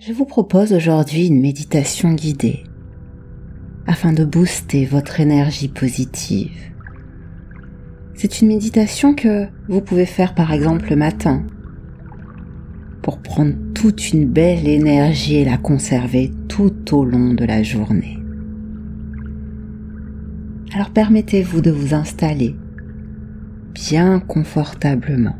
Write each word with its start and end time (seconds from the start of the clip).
je 0.00 0.12
vous 0.12 0.24
propose 0.24 0.72
aujourd'hui 0.72 1.28
une 1.28 1.40
méditation 1.40 2.12
guidée 2.12 2.64
afin 3.86 4.12
de 4.12 4.24
booster 4.24 4.86
votre 4.86 5.20
énergie 5.20 5.68
positive. 5.68 6.72
C'est 8.14 8.40
une 8.40 8.48
méditation 8.48 9.14
que 9.14 9.46
vous 9.68 9.80
pouvez 9.80 10.06
faire 10.06 10.34
par 10.34 10.52
exemple 10.52 10.90
le 10.90 10.96
matin 10.96 11.44
pour 13.02 13.18
prendre 13.18 13.54
toute 13.74 14.12
une 14.12 14.26
belle 14.26 14.66
énergie 14.66 15.36
et 15.36 15.44
la 15.44 15.58
conserver 15.58 16.32
tout 16.48 16.94
au 16.94 17.04
long 17.04 17.34
de 17.34 17.44
la 17.44 17.62
journée. 17.62 18.18
Alors 20.74 20.90
permettez-vous 20.90 21.60
de 21.60 21.70
vous 21.70 21.94
installer 21.94 22.56
bien 23.72 24.20
confortablement. 24.20 25.36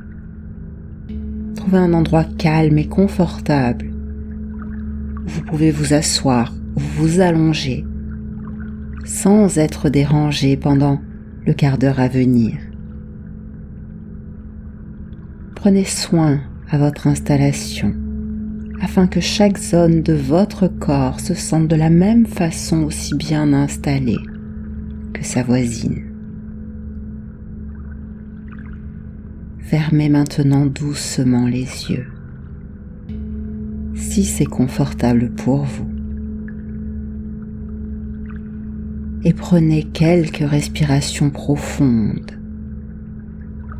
Trouvez 1.56 1.78
un 1.78 1.92
endroit 1.92 2.24
calme 2.24 2.78
et 2.78 2.88
confortable 2.88 3.93
vous 5.26 5.42
pouvez 5.42 5.70
vous 5.70 5.94
asseoir 5.94 6.54
ou 6.76 6.80
vous 6.80 7.20
allonger 7.20 7.84
sans 9.04 9.58
être 9.58 9.90
dérangé 9.90 10.56
pendant 10.56 11.00
le 11.46 11.52
quart 11.52 11.78
d'heure 11.78 12.00
à 12.00 12.08
venir. 12.08 12.54
Prenez 15.54 15.84
soin 15.84 16.40
à 16.70 16.78
votre 16.78 17.06
installation 17.06 17.94
afin 18.80 19.06
que 19.06 19.20
chaque 19.20 19.58
zone 19.58 20.02
de 20.02 20.12
votre 20.12 20.68
corps 20.68 21.20
se 21.20 21.34
sente 21.34 21.68
de 21.68 21.76
la 21.76 21.90
même 21.90 22.26
façon 22.26 22.82
aussi 22.82 23.14
bien 23.14 23.52
installée 23.52 24.18
que 25.12 25.24
sa 25.24 25.42
voisine. 25.42 26.02
Fermez 29.60 30.08
maintenant 30.08 30.66
doucement 30.66 31.46
les 31.46 31.90
yeux 31.90 32.13
si 33.94 34.24
c'est 34.24 34.44
confortable 34.44 35.30
pour 35.30 35.64
vous. 35.64 35.88
Et 39.24 39.32
prenez 39.32 39.84
quelques 39.84 40.48
respirations 40.48 41.30
profondes 41.30 42.32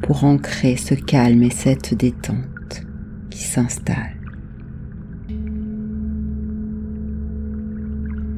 pour 0.03 0.25
ancrer 0.25 0.77
ce 0.77 0.95
calme 0.95 1.43
et 1.43 1.51
cette 1.51 1.95
détente 1.95 2.87
qui 3.31 3.43
s'installe. 3.43 4.17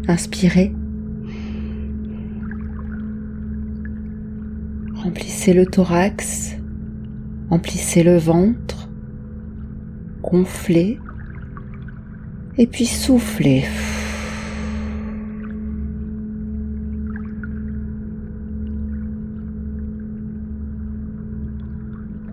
Inspirez. 0.09 0.73
Remplissez 4.95 5.53
le 5.53 5.67
thorax, 5.67 6.57
remplissez 7.51 8.03
le 8.03 8.17
ventre, 8.17 8.89
gonflez 10.23 10.99
et 12.59 12.67
puis 12.67 12.87
soufflez. 12.87 13.65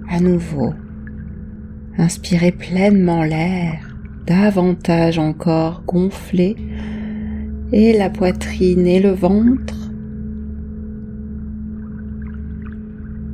À 0.10 0.20
nouveau, 0.20 0.74
inspirez 1.98 2.52
pleinement 2.52 3.24
l'air, 3.24 3.98
davantage 4.28 5.18
encore 5.18 5.84
gonflez 5.86 6.56
et 7.72 7.98
la 7.98 8.10
poitrine 8.10 8.86
et 8.86 9.00
le 9.00 9.10
ventre. 9.10 9.92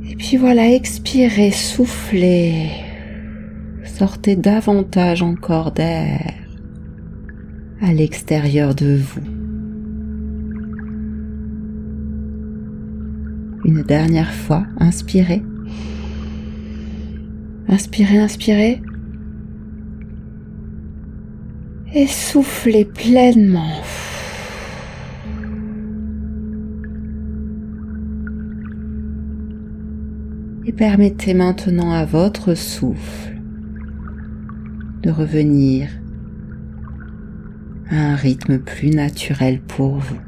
Et 0.08 0.16
puis 0.16 0.38
voilà, 0.38 0.72
expirez, 0.72 1.50
soufflez, 1.50 2.70
sortez 3.84 4.34
davantage 4.34 5.22
encore 5.22 5.72
d'air 5.72 6.39
à 7.80 7.92
l'extérieur 7.94 8.74
de 8.74 8.96
vous. 8.96 9.20
Une 13.64 13.82
dernière 13.82 14.32
fois, 14.32 14.66
inspirez. 14.78 15.42
Inspirez, 17.68 18.18
inspirez. 18.18 18.82
Et 21.94 22.06
soufflez 22.06 22.84
pleinement. 22.84 23.82
Et 30.66 30.72
permettez 30.72 31.34
maintenant 31.34 31.92
à 31.92 32.04
votre 32.04 32.54
souffle 32.54 33.36
de 35.02 35.10
revenir 35.10 35.99
un 37.90 38.14
rythme 38.14 38.58
plus 38.58 38.90
naturel 38.90 39.60
pour 39.60 39.96
vous. 39.96 40.18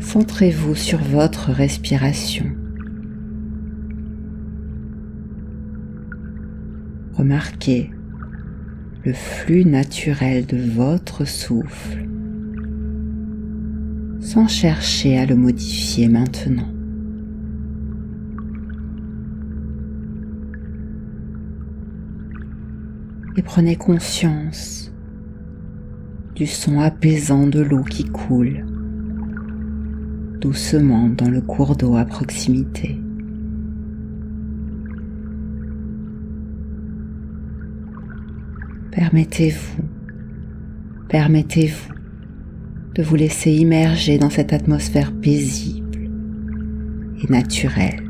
Centrez-vous 0.00 0.74
sur 0.74 0.98
votre 0.98 1.52
respiration. 1.52 2.46
Remarquez 7.12 7.90
le 9.04 9.12
flux 9.12 9.64
naturel 9.64 10.46
de 10.46 10.56
votre 10.56 11.24
souffle 11.24 12.06
sans 14.20 14.48
chercher 14.48 15.18
à 15.18 15.26
le 15.26 15.36
modifier 15.36 16.08
maintenant. 16.08 16.79
Prenez 23.42 23.76
conscience 23.76 24.92
du 26.34 26.46
son 26.46 26.80
apaisant 26.80 27.46
de 27.46 27.60
l'eau 27.60 27.82
qui 27.82 28.04
coule 28.04 28.64
doucement 30.40 31.08
dans 31.08 31.28
le 31.28 31.40
cours 31.40 31.76
d'eau 31.76 31.96
à 31.96 32.04
proximité. 32.04 32.98
Permettez-vous, 38.90 39.82
permettez-vous 41.08 41.94
de 42.94 43.02
vous 43.02 43.16
laisser 43.16 43.52
immerger 43.52 44.18
dans 44.18 44.30
cette 44.30 44.52
atmosphère 44.52 45.12
paisible 45.12 46.10
et 47.22 47.30
naturelle. 47.30 48.09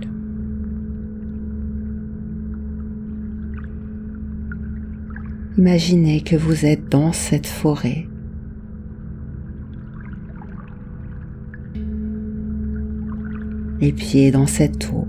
Imaginez 5.60 6.22
que 6.22 6.36
vous 6.36 6.64
êtes 6.64 6.88
dans 6.88 7.12
cette 7.12 7.46
forêt. 7.46 8.06
Les 13.78 13.92
pieds 13.92 14.30
dans 14.30 14.46
cette 14.46 14.90
eau 14.90 15.06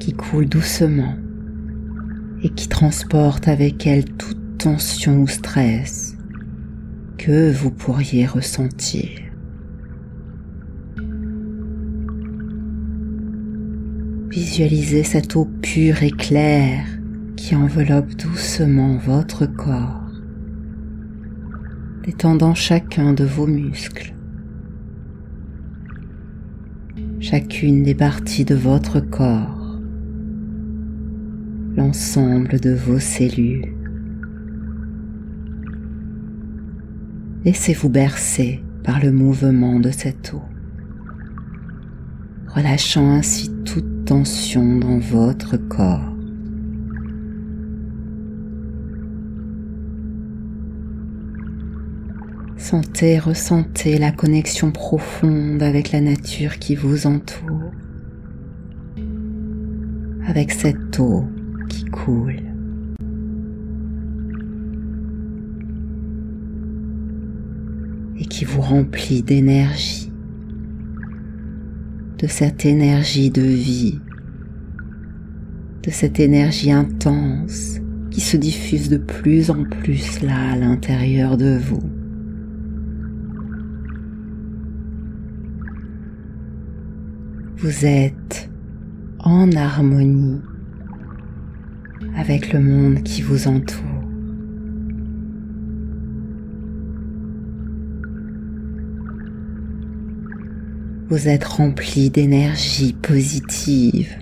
qui 0.00 0.12
coule 0.14 0.48
doucement 0.48 1.14
et 2.42 2.48
qui 2.48 2.66
transporte 2.66 3.46
avec 3.46 3.86
elle 3.86 4.04
toute 4.04 4.58
tension 4.58 5.22
ou 5.22 5.28
stress 5.28 6.16
que 7.18 7.52
vous 7.52 7.70
pourriez 7.70 8.26
ressentir. 8.26 9.10
Visualisez 14.28 15.04
cette 15.04 15.36
eau 15.36 15.48
pure 15.62 16.02
et 16.02 16.10
claire 16.10 16.91
qui 17.36 17.56
enveloppe 17.56 18.14
doucement 18.16 18.96
votre 18.96 19.46
corps, 19.46 20.10
détendant 22.04 22.54
chacun 22.54 23.12
de 23.12 23.24
vos 23.24 23.46
muscles, 23.46 24.14
chacune 27.20 27.82
des 27.82 27.94
parties 27.94 28.44
de 28.44 28.54
votre 28.54 29.00
corps, 29.00 29.80
l'ensemble 31.76 32.60
de 32.60 32.74
vos 32.74 32.98
cellules. 32.98 33.74
Laissez-vous 37.44 37.88
bercer 37.88 38.62
par 38.84 39.00
le 39.00 39.10
mouvement 39.10 39.80
de 39.80 39.90
cette 39.90 40.32
eau, 40.34 40.42
relâchant 42.48 43.10
ainsi 43.10 43.50
toute 43.64 44.04
tension 44.04 44.78
dans 44.78 44.98
votre 44.98 45.56
corps. 45.56 46.11
Sentez, 52.72 53.18
ressentez 53.18 53.98
la 53.98 54.12
connexion 54.12 54.70
profonde 54.72 55.62
avec 55.62 55.92
la 55.92 56.00
nature 56.00 56.58
qui 56.58 56.74
vous 56.74 57.06
entoure, 57.06 57.70
avec 60.26 60.52
cette 60.52 60.98
eau 60.98 61.26
qui 61.68 61.84
coule. 61.84 62.40
et 68.16 68.24
qui 68.24 68.46
vous 68.46 68.62
remplit 68.62 69.22
d'énergie, 69.22 70.10
de 72.16 72.26
cette 72.26 72.64
énergie 72.64 73.30
de 73.30 73.42
vie 73.42 74.00
de 75.82 75.90
cette 75.90 76.20
énergie 76.20 76.72
intense 76.72 77.80
qui 78.10 78.22
se 78.22 78.38
diffuse 78.38 78.88
de 78.88 78.96
plus 78.96 79.50
en 79.50 79.64
plus 79.64 80.22
là 80.22 80.52
à 80.52 80.56
l'intérieur 80.56 81.36
de 81.36 81.58
vous. 81.58 82.01
Vous 87.62 87.86
êtes 87.86 88.50
en 89.20 89.52
harmonie 89.52 90.40
avec 92.16 92.52
le 92.52 92.58
monde 92.58 93.04
qui 93.04 93.22
vous 93.22 93.46
entoure. 93.46 93.78
Vous 101.08 101.28
êtes 101.28 101.44
rempli 101.44 102.10
d'énergie 102.10 102.94
positive. 102.94 104.12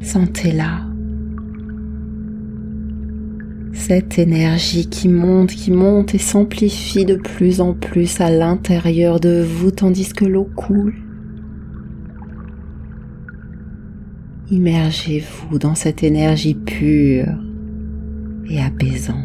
Sentez-la. 0.00 0.91
Cette 3.88 4.16
énergie 4.20 4.88
qui 4.88 5.08
monte, 5.08 5.50
qui 5.50 5.72
monte 5.72 6.14
et 6.14 6.18
s'amplifie 6.18 7.04
de 7.04 7.16
plus 7.16 7.60
en 7.60 7.74
plus 7.74 8.20
à 8.20 8.30
l'intérieur 8.30 9.18
de 9.18 9.42
vous 9.42 9.72
tandis 9.72 10.12
que 10.12 10.24
l'eau 10.24 10.48
coule. 10.54 10.94
Immergez-vous 14.52 15.58
dans 15.58 15.74
cette 15.74 16.04
énergie 16.04 16.54
pure 16.54 17.26
et 18.48 18.60
apaisante. 18.60 19.16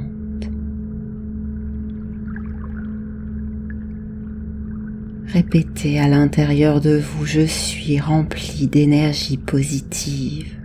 Répétez 5.27 5.99
à 5.99 6.07
l'intérieur 6.07 6.81
de 6.81 6.97
vous, 6.97 7.27
je 7.27 7.45
suis 7.45 7.99
rempli 7.99 8.65
d'énergie 8.65 9.37
positive. 9.37 10.56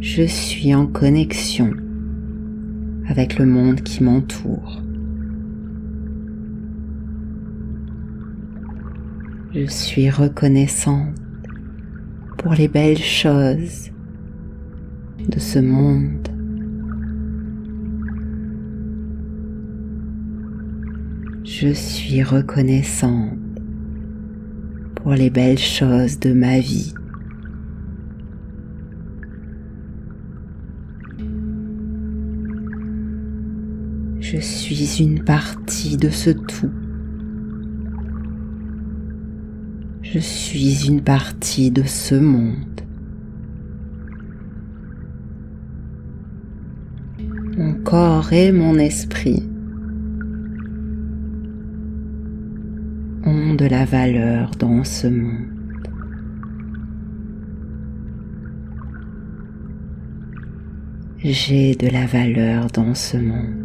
Je 0.00 0.22
suis 0.22 0.74
en 0.74 0.86
connexion 0.86 1.74
avec 3.06 3.38
le 3.38 3.44
monde 3.44 3.82
qui 3.82 4.02
m'entoure. 4.02 4.80
Je 9.52 9.66
suis 9.66 10.08
reconnaissante 10.08 11.14
pour 12.38 12.54
les 12.54 12.68
belles 12.68 12.96
choses 12.96 13.90
de 15.28 15.38
ce 15.38 15.58
monde. 15.58 16.28
Je 21.44 21.74
suis 21.74 22.22
reconnaissante 22.22 23.36
pour 24.94 25.12
les 25.12 25.28
belles 25.28 25.58
choses 25.58 26.18
de 26.18 26.32
ma 26.32 26.58
vie. 26.58 26.94
Je 34.32 34.38
suis 34.38 35.02
une 35.02 35.24
partie 35.24 35.96
de 35.96 36.08
ce 36.08 36.30
tout. 36.30 36.70
Je 40.02 40.20
suis 40.20 40.86
une 40.86 41.00
partie 41.00 41.72
de 41.72 41.82
ce 41.82 42.14
monde. 42.14 42.80
Mon 47.58 47.74
corps 47.82 48.32
et 48.32 48.52
mon 48.52 48.78
esprit 48.78 49.42
ont 53.24 53.54
de 53.54 53.66
la 53.66 53.84
valeur 53.84 54.52
dans 54.60 54.84
ce 54.84 55.08
monde. 55.08 55.88
J'ai 61.18 61.74
de 61.74 61.88
la 61.88 62.06
valeur 62.06 62.68
dans 62.68 62.94
ce 62.94 63.16
monde. 63.16 63.59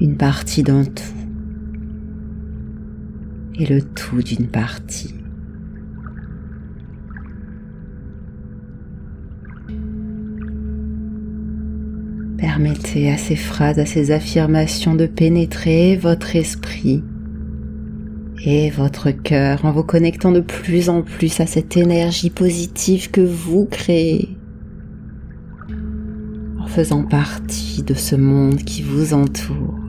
Une 0.00 0.16
partie 0.16 0.62
d'un 0.62 0.84
tout 0.84 1.02
et 3.58 3.66
le 3.66 3.82
tout 3.82 4.22
d'une 4.22 4.46
partie. 4.46 5.14
Permettez 12.38 13.12
à 13.12 13.18
ces 13.18 13.36
phrases, 13.36 13.78
à 13.78 13.84
ces 13.84 14.10
affirmations 14.12 14.94
de 14.94 15.06
pénétrer 15.06 15.96
votre 15.96 16.34
esprit 16.34 17.04
et 18.42 18.70
votre 18.70 19.10
cœur 19.10 19.66
en 19.66 19.72
vous 19.72 19.84
connectant 19.84 20.32
de 20.32 20.40
plus 20.40 20.88
en 20.88 21.02
plus 21.02 21.40
à 21.40 21.46
cette 21.46 21.76
énergie 21.76 22.30
positive 22.30 23.10
que 23.10 23.20
vous 23.20 23.66
créez, 23.66 24.38
en 26.58 26.66
faisant 26.66 27.04
partie 27.04 27.82
de 27.82 27.92
ce 27.92 28.16
monde 28.16 28.56
qui 28.64 28.80
vous 28.80 29.12
entoure, 29.12 29.79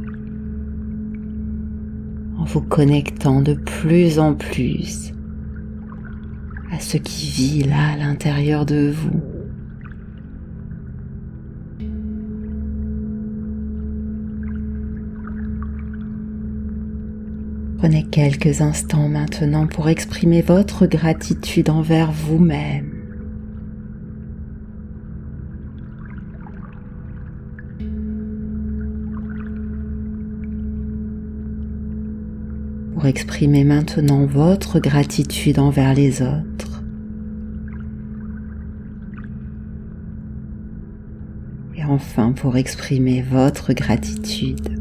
en 2.42 2.46
vous 2.46 2.62
connectant 2.62 3.40
de 3.40 3.54
plus 3.54 4.18
en 4.18 4.34
plus 4.34 5.14
à 6.72 6.80
ce 6.80 6.98
qui 6.98 7.30
vit 7.30 7.64
là 7.64 7.92
à 7.94 7.98
l'intérieur 7.98 8.66
de 8.66 8.92
vous. 8.92 9.22
Prenez 17.78 18.08
quelques 18.08 18.62
instants 18.62 19.08
maintenant 19.08 19.68
pour 19.68 19.90
exprimer 19.90 20.42
votre 20.42 20.88
gratitude 20.88 21.70
envers 21.70 22.12
vous-même. 22.12 23.01
Pour 32.94 33.06
exprimer 33.06 33.64
maintenant 33.64 34.26
votre 34.26 34.80
gratitude 34.80 35.60
envers 35.60 35.94
les 35.94 36.22
autres. 36.22 36.84
Et 41.76 41.84
enfin 41.84 42.32
pour 42.32 42.58
exprimer 42.58 43.22
votre 43.22 43.74
gratitude 43.74 44.78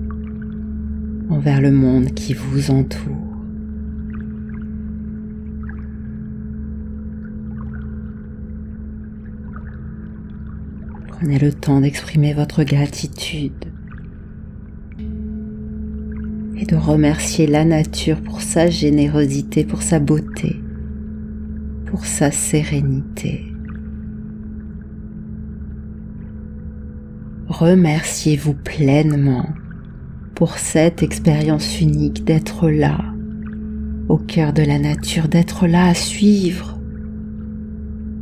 envers 1.30 1.60
le 1.60 1.70
monde 1.70 2.12
qui 2.12 2.35
vous 2.35 2.70
entoure. 2.70 3.30
Prenez 11.08 11.38
le 11.38 11.52
temps 11.52 11.80
d'exprimer 11.80 12.35
votre 12.35 12.64
gratitude 12.64 13.66
et 16.61 16.67
de 16.67 16.76
remercier 16.76 17.47
la 17.47 17.64
nature 17.64 18.21
pour 18.21 18.43
sa 18.43 18.69
générosité, 18.69 19.64
pour 19.64 19.83
sa 19.83 19.99
beauté, 19.99 20.61
pour 21.87 22.05
sa 22.05 22.31
sérénité. 22.31 23.47
Remerciez-vous 27.49 28.55
pleinement 28.55 29.49
pour 30.35 30.59
cette 30.59 31.02
expérience 31.02 31.81
unique 31.81 32.25
d'être 32.25 32.69
là, 32.69 32.99
au 34.09 34.19
cœur 34.19 34.52
de 34.52 34.62
la 34.62 34.79
nature, 34.79 35.29
d'être 35.29 35.67
là 35.67 35.87
à 35.87 35.95
suivre 35.95 36.79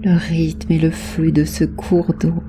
le 0.04 0.16
rythme 0.16 0.73
et 0.73 0.78
le 0.78 0.90
flux 0.90 1.33
de 1.33 1.45
ce 1.45 1.64
cours 1.64 2.14
d'eau, 2.14 2.42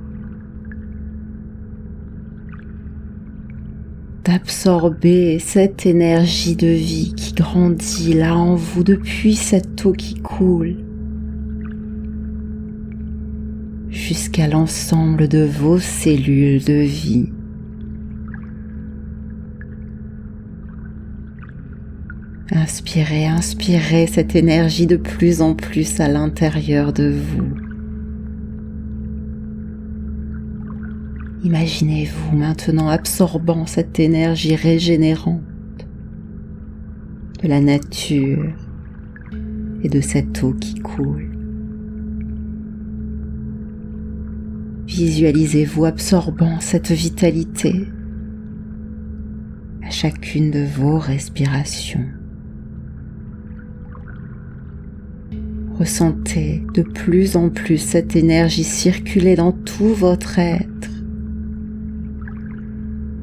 d'absorber 4.29 5.39
cette 5.39 5.87
énergie 5.87 6.55
de 6.55 6.67
vie 6.67 7.15
qui 7.15 7.33
grandit 7.33 8.13
là 8.13 8.35
en 8.35 8.53
vous 8.53 8.83
depuis 8.83 9.33
cette 9.33 9.83
eau 9.83 9.91
qui 9.91 10.21
coule 10.21 10.75
jusqu'à 13.89 14.47
l'ensemble 14.47 15.27
de 15.27 15.43
vos 15.43 15.79
cellules 15.79 16.63
de 16.63 16.81
vie. 16.81 17.29
Inspirez, 22.51 23.25
inspirez 23.25 24.05
cette 24.05 24.35
énergie 24.35 24.85
de 24.85 24.97
plus 24.97 25.41
en 25.41 25.55
plus 25.55 25.99
à 25.99 26.07
l'intérieur 26.07 26.93
de 26.93 27.09
vous. 27.09 27.58
Imaginez-vous 31.41 32.35
maintenant 32.35 32.89
absorbant 32.89 33.65
cette 33.65 33.97
énergie 33.97 34.55
régénérante 34.55 35.41
de 37.41 37.47
la 37.47 37.61
nature 37.61 38.53
et 39.81 39.87
de 39.87 40.01
cette 40.01 40.43
eau 40.43 40.53
qui 40.53 40.75
coule. 40.75 41.29
Visualisez-vous 44.85 45.85
absorbant 45.85 46.59
cette 46.59 46.91
vitalité 46.91 47.87
à 49.81 49.89
chacune 49.91 50.51
de 50.51 50.65
vos 50.65 50.97
respirations. 50.97 52.05
Ressentez 55.77 56.65
de 56.73 56.81
plus 56.81 57.37
en 57.37 57.47
plus 57.47 57.77
cette 57.77 58.17
énergie 58.17 58.65
circuler 58.65 59.37
dans 59.37 59.53
tout 59.53 59.93
votre 59.93 60.37
être. 60.37 60.68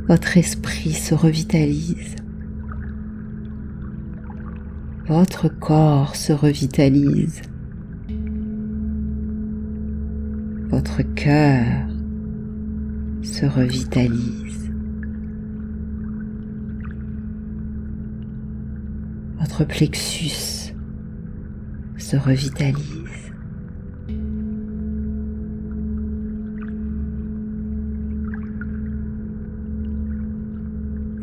Votre 0.09 0.37
esprit 0.37 0.93
se 0.93 1.17
revitalise. 1.17 2.15
Votre 5.09 5.49
corps 5.49 6.15
se 6.15 6.33
revitalise. 6.33 7.43
Votre 10.71 11.03
cœur 11.03 11.67
se 13.23 13.47
revitalise. 13.47 14.71
Votre 19.41 19.65
plexus 19.65 20.73
se 21.97 22.17
revitalise. 22.17 23.26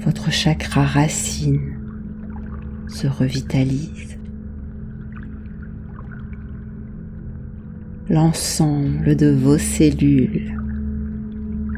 Votre 0.05 0.31
chakra 0.31 0.83
racine 0.83 1.79
se 2.89 3.07
revitalise. 3.07 4.17
L'ensemble 8.09 9.15
de 9.15 9.31
vos 9.31 9.57
cellules 9.57 10.59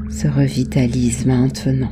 se 0.10 0.28
revitalise 0.28 1.28
maintenant. 1.28 1.92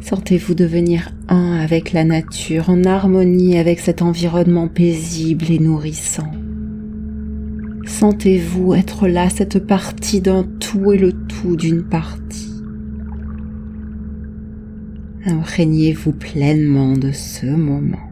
Sentez-vous 0.00 0.54
devenir 0.54 1.10
un 1.28 1.54
avec 1.54 1.92
la 1.92 2.04
nature, 2.04 2.70
en 2.70 2.84
harmonie 2.84 3.58
avec 3.58 3.80
cet 3.80 4.02
environnement 4.02 4.68
paisible 4.68 5.50
et 5.50 5.58
nourrissant. 5.58 6.30
Sentez-vous 8.00 8.72
être 8.72 9.08
là, 9.08 9.28
cette 9.28 9.58
partie 9.58 10.22
d'un 10.22 10.42
tout 10.42 10.90
et 10.90 10.96
le 10.96 11.12
tout 11.12 11.54
d'une 11.54 11.82
partie? 11.82 12.62
Imprégnez-vous 15.26 16.12
pleinement 16.12 16.96
de 16.96 17.12
ce 17.12 17.44
moment. 17.44 18.09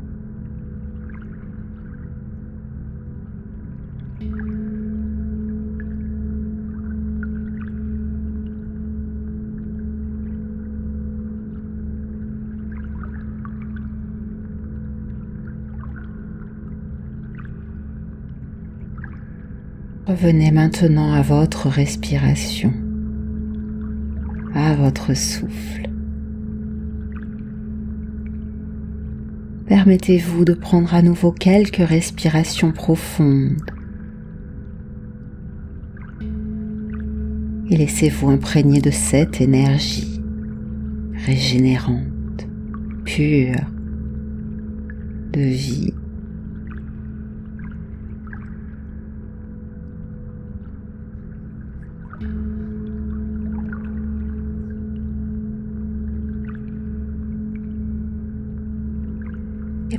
Revenez 20.21 20.51
maintenant 20.51 21.13
à 21.13 21.23
votre 21.23 21.69
respiration, 21.69 22.73
à 24.53 24.75
votre 24.75 25.15
souffle. 25.15 25.89
Permettez-vous 29.69 30.45
de 30.45 30.55
prendre 30.55 30.93
à 30.93 31.03
nouveau 31.03 31.31
quelques 31.31 31.77
respirations 31.77 32.73
profondes 32.73 33.71
et 37.71 37.77
laissez-vous 37.77 38.29
imprégner 38.31 38.81
de 38.81 38.91
cette 38.91 39.41
énergie 39.41 40.21
régénérante, 41.27 42.49
pure, 43.05 43.61
de 45.33 45.43
vie. 45.43 45.95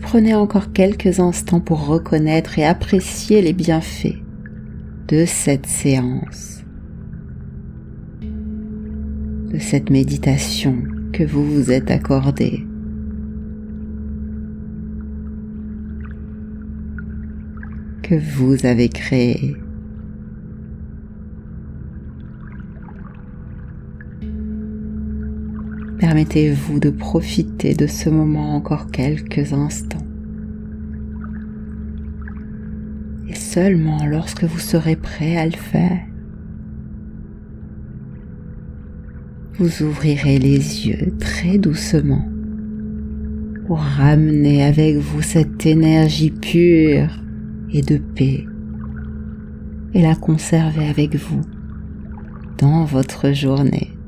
Prenez 0.02 0.34
encore 0.34 0.74
quelques 0.74 1.20
instants 1.20 1.60
pour 1.60 1.86
reconnaître 1.86 2.58
et 2.58 2.66
apprécier 2.66 3.42
les 3.42 3.54
bienfaits 3.54 4.18
de 5.08 5.26
cette 5.26 5.66
séance, 5.66 6.64
de 8.22 9.60
cette 9.60 9.90
méditation 9.90 10.84
que 11.14 11.24
vous 11.24 11.46
vous 11.46 11.72
êtes 11.72 11.92
accordée. 11.92 12.66
que 18.10 18.16
vous 18.16 18.66
avez 18.66 18.90
créée. 18.90 19.56
Permettez-vous 26.20 26.82
de 26.82 26.90
profiter 26.90 27.74
de 27.74 27.88
ce 27.88 28.10
moment 28.10 28.54
encore 28.54 28.92
quelques 28.92 29.54
instants. 29.54 30.06
Et 33.30 33.36
seulement 33.36 34.06
lorsque 34.06 34.44
vous 34.44 34.60
serez 34.60 34.98
prêt 34.98 35.38
à 35.38 35.46
le 35.46 35.54
faire, 35.54 36.02
vous 39.60 39.84
ouvrirez 39.84 40.40
les 40.40 40.88
yeux 40.88 41.14
très 41.22 41.58
doucement 41.58 42.28
pour 43.66 43.80
ramener 43.80 44.66
avec 44.66 44.98
vous 44.98 45.22
cette 45.22 45.66
énergie 45.66 46.32
pure 46.32 47.24
et 47.72 47.82
de 47.82 47.98
paix 47.98 48.46
et 49.94 50.02
la 50.02 50.16
conserver 50.16 50.86
avec 50.86 51.16
vous 51.16 51.44
dans 52.58 52.84
votre 52.84 53.32
journée. 53.32 53.99